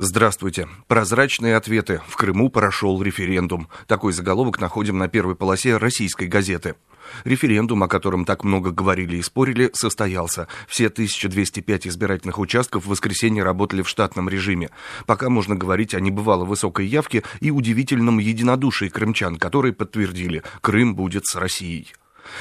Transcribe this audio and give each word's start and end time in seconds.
Здравствуйте. 0.00 0.68
Прозрачные 0.86 1.56
ответы. 1.56 2.00
В 2.06 2.14
Крыму 2.14 2.50
прошел 2.50 3.02
референдум. 3.02 3.68
Такой 3.88 4.12
заголовок 4.12 4.60
находим 4.60 4.96
на 4.96 5.08
первой 5.08 5.34
полосе 5.34 5.76
российской 5.76 6.28
газеты. 6.28 6.76
Референдум, 7.24 7.82
о 7.82 7.88
котором 7.88 8.24
так 8.24 8.44
много 8.44 8.70
говорили 8.70 9.16
и 9.16 9.22
спорили, 9.22 9.70
состоялся. 9.72 10.46
Все 10.68 10.86
1205 10.86 11.88
избирательных 11.88 12.38
участков 12.38 12.84
в 12.84 12.90
воскресенье 12.90 13.42
работали 13.42 13.82
в 13.82 13.88
штатном 13.88 14.28
режиме. 14.28 14.70
Пока 15.04 15.30
можно 15.30 15.56
говорить 15.56 15.94
о 15.94 16.00
небывало 16.00 16.44
высокой 16.44 16.86
явке 16.86 17.24
и 17.40 17.50
удивительном 17.50 18.20
единодушии 18.20 18.90
крымчан, 18.90 19.34
которые 19.34 19.72
подтвердили, 19.72 20.44
Крым 20.60 20.94
будет 20.94 21.26
с 21.26 21.34
Россией. 21.34 21.92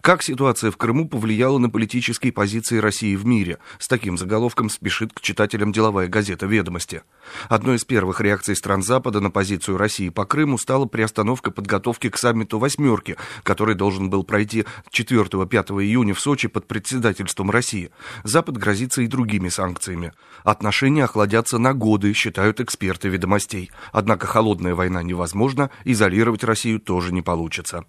Как 0.00 0.22
ситуация 0.22 0.70
в 0.70 0.76
Крыму 0.76 1.08
повлияла 1.08 1.58
на 1.58 1.70
политические 1.70 2.32
позиции 2.32 2.78
России 2.78 3.16
в 3.16 3.26
мире? 3.26 3.58
С 3.78 3.88
таким 3.88 4.16
заголовком 4.18 4.70
спешит 4.70 5.12
к 5.12 5.20
читателям 5.20 5.72
деловая 5.72 6.08
газета 6.08 6.46
«Ведомости». 6.46 7.02
Одной 7.48 7.76
из 7.76 7.84
первых 7.84 8.20
реакций 8.20 8.56
стран 8.56 8.82
Запада 8.82 9.20
на 9.20 9.30
позицию 9.30 9.76
России 9.76 10.08
по 10.08 10.24
Крыму 10.24 10.58
стала 10.58 10.86
приостановка 10.86 11.50
подготовки 11.50 12.08
к 12.08 12.16
саммиту 12.16 12.58
«восьмерки», 12.58 13.16
который 13.42 13.74
должен 13.74 14.10
был 14.10 14.24
пройти 14.24 14.64
4-5 14.92 15.82
июня 15.82 16.14
в 16.14 16.20
Сочи 16.20 16.48
под 16.48 16.66
председательством 16.66 17.50
России. 17.50 17.90
Запад 18.24 18.56
грозится 18.56 19.02
и 19.02 19.06
другими 19.06 19.48
санкциями. 19.48 20.12
Отношения 20.44 21.04
охладятся 21.04 21.58
на 21.58 21.74
годы, 21.74 22.12
считают 22.12 22.60
эксперты 22.60 23.08
«Ведомостей». 23.08 23.70
Однако 23.92 24.26
холодная 24.26 24.74
война 24.74 25.02
невозможна, 25.02 25.70
изолировать 25.84 26.44
Россию 26.44 26.80
тоже 26.80 27.12
не 27.12 27.22
получится. 27.22 27.84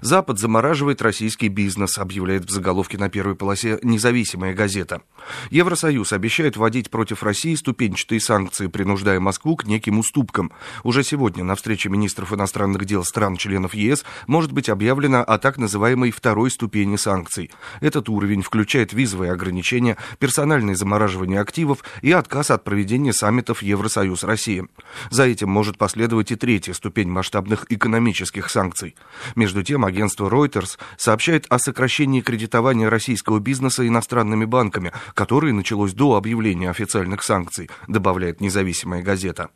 Запад 0.00 0.38
замораживает 0.38 1.02
российский 1.02 1.48
бизнес, 1.48 1.98
объявляет 1.98 2.44
в 2.44 2.50
заголовке 2.50 2.98
на 2.98 3.08
первой 3.08 3.34
полосе 3.34 3.78
независимая 3.82 4.54
газета. 4.54 5.02
Евросоюз 5.50 6.12
обещает 6.12 6.56
вводить 6.56 6.90
против 6.90 7.22
России 7.22 7.54
ступенчатые 7.54 8.20
санкции, 8.20 8.66
принуждая 8.66 9.20
Москву 9.20 9.56
к 9.56 9.64
неким 9.64 9.98
уступкам. 9.98 10.52
Уже 10.82 11.02
сегодня 11.02 11.44
на 11.44 11.54
встрече 11.54 11.88
министров 11.88 12.32
иностранных 12.32 12.84
дел 12.84 13.04
стран-членов 13.04 13.74
ЕС 13.74 14.04
может 14.26 14.52
быть 14.52 14.68
объявлено 14.68 15.22
о 15.22 15.38
так 15.38 15.58
называемой 15.58 16.10
второй 16.10 16.50
ступени 16.50 16.96
санкций. 16.96 17.50
Этот 17.80 18.08
уровень 18.08 18.42
включает 18.42 18.92
визовые 18.92 19.32
ограничения, 19.32 19.96
персональное 20.18 20.74
замораживание 20.74 21.40
активов 21.40 21.84
и 22.02 22.12
отказ 22.12 22.50
от 22.50 22.64
проведения 22.64 23.12
саммитов 23.12 23.62
Евросоюз-Россия. 23.62 24.66
За 25.10 25.24
этим 25.24 25.48
может 25.48 25.78
последовать 25.78 26.30
и 26.30 26.36
третья 26.36 26.72
ступень 26.72 27.08
масштабных 27.08 27.66
экономических 27.68 28.50
санкций. 28.50 28.94
Между 29.34 29.62
тем, 29.62 29.73
агентство 29.82 30.28
Reuters 30.28 30.78
сообщает 30.98 31.46
о 31.48 31.58
сокращении 31.58 32.20
кредитования 32.20 32.90
российского 32.90 33.40
бизнеса 33.40 33.88
иностранными 33.88 34.44
банками, 34.44 34.92
которое 35.14 35.54
началось 35.54 35.94
до 35.94 36.16
объявления 36.16 36.68
официальных 36.68 37.22
санкций, 37.22 37.70
добавляет 37.88 38.42
независимая 38.42 39.02
газета. 39.02 39.48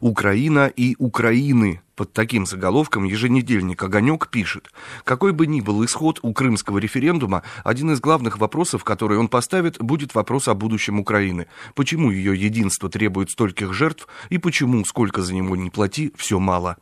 Украина 0.00 0.66
и 0.66 0.96
Украины. 0.98 1.80
Под 1.94 2.12
таким 2.12 2.44
заголовком 2.44 3.04
еженедельник 3.04 3.82
«Огонек» 3.82 4.28
пишет, 4.28 4.70
какой 5.04 5.32
бы 5.32 5.46
ни 5.46 5.62
был 5.62 5.82
исход 5.84 6.18
у 6.22 6.34
крымского 6.34 6.76
референдума, 6.76 7.42
один 7.64 7.90
из 7.92 8.00
главных 8.00 8.38
вопросов, 8.38 8.84
который 8.84 9.16
он 9.16 9.28
поставит, 9.28 9.78
будет 9.78 10.14
вопрос 10.14 10.48
о 10.48 10.54
будущем 10.54 11.00
Украины. 11.00 11.46
Почему 11.74 12.10
ее 12.10 12.38
единство 12.38 12.90
требует 12.90 13.30
стольких 13.30 13.72
жертв 13.72 14.08
и 14.28 14.36
почему, 14.36 14.84
сколько 14.84 15.22
за 15.22 15.34
него 15.34 15.56
не 15.56 15.70
плати, 15.70 16.12
все 16.16 16.38
мало. 16.38 16.76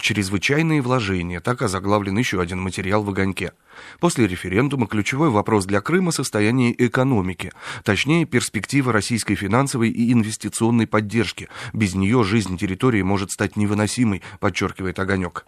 Чрезвычайные 0.00 0.82
вложения. 0.82 1.40
Так 1.40 1.62
озаглавлен 1.62 2.16
еще 2.18 2.40
один 2.40 2.60
материал 2.60 3.02
в 3.02 3.10
«Огоньке». 3.10 3.52
После 4.00 4.26
референдума 4.26 4.86
ключевой 4.86 5.30
вопрос 5.30 5.64
для 5.66 5.80
Крыма– 5.80 6.10
состояние 6.12 6.74
экономики. 6.86 7.52
Точнее, 7.84 8.24
перспектива 8.24 8.92
российской 8.92 9.34
финансовой 9.34 9.90
и 9.90 10.12
инвестиционной 10.12 10.86
поддержки. 10.86 11.48
Без 11.72 11.94
нее 11.94 12.24
жизнь 12.24 12.58
территории 12.58 13.02
может 13.02 13.30
стать 13.30 13.56
невыносимой, 13.56 14.22
подчеркивает 14.40 14.98
«Огонек». 14.98 15.46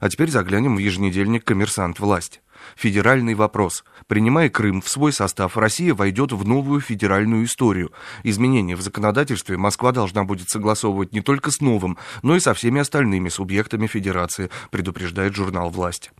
А 0.00 0.08
теперь 0.08 0.30
заглянем 0.30 0.76
в 0.76 0.78
еженедельник 0.78 1.44
«Коммерсант. 1.44 2.00
Власть». 2.00 2.40
Федеральный 2.76 3.34
вопрос. 3.34 3.84
Принимая 4.06 4.48
Крым 4.48 4.80
в 4.82 4.88
свой 4.88 5.12
состав, 5.12 5.56
Россия 5.56 5.94
войдет 5.94 6.32
в 6.32 6.46
новую 6.46 6.80
федеральную 6.80 7.44
историю. 7.44 7.92
Изменения 8.22 8.76
в 8.76 8.82
законодательстве 8.82 9.56
Москва 9.56 9.92
должна 9.92 10.24
будет 10.24 10.48
согласовывать 10.48 11.12
не 11.12 11.20
только 11.20 11.50
с 11.50 11.60
новым, 11.60 11.98
но 12.22 12.36
и 12.36 12.40
со 12.40 12.54
всеми 12.54 12.80
остальными 12.80 13.28
субъектами 13.28 13.86
федерации, 13.86 14.50
предупреждает 14.70 15.34
журнал 15.34 15.70
«Власть». 15.70 16.12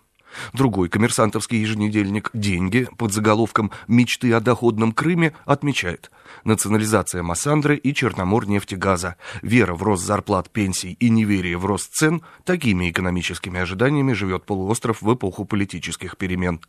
Другой 0.52 0.88
коммерсантовский 0.88 1.60
еженедельник 1.60 2.30
«Деньги» 2.32 2.88
под 2.96 3.12
заголовком 3.12 3.70
«Мечты 3.88 4.32
о 4.32 4.40
доходном 4.40 4.92
Крыме» 4.92 5.34
отмечает 5.44 6.10
национализация 6.44 7.22
Массандры 7.22 7.76
и 7.76 7.94
Черноморнефтегаза, 7.94 9.16
вера 9.42 9.74
в 9.74 9.82
рост 9.82 10.04
зарплат, 10.04 10.50
пенсий 10.50 10.96
и 10.98 11.10
неверие 11.10 11.56
в 11.56 11.66
рост 11.66 11.92
цен– 11.92 12.22
такими 12.44 12.90
экономическими 12.90 13.60
ожиданиями 13.60 14.12
живет 14.12 14.44
полуостров 14.44 15.02
в 15.02 15.14
эпоху 15.14 15.44
политических 15.44 16.16
перемен. 16.16 16.60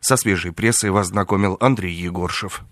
Со 0.00 0.16
свежей 0.16 0.52
прессой 0.52 0.90
вас 0.90 1.08
знакомил 1.08 1.56
Андрей 1.60 1.94
Егоршев. 1.94 2.62